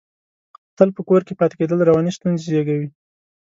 [0.77, 2.87] تل په کور کې پاتې کېدل، رواني ستونزې زېږوي.